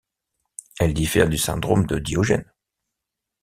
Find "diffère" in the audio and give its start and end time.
0.95-1.29